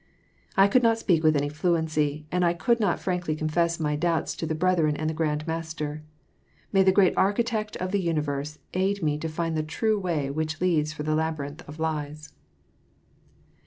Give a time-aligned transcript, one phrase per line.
[0.57, 4.35] I could not speak with any fluency, and I could not frankly confess my doubts
[4.37, 6.01] to the brethren and the Grand Master.
[6.73, 10.59] May the Great Architect of the Universe aid me to find the true way which
[10.59, 12.33] lc«ds from the labyrinth of lies!